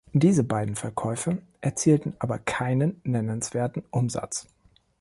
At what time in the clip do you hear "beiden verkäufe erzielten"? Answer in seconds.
0.43-2.15